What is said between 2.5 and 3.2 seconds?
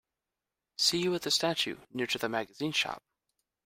shop.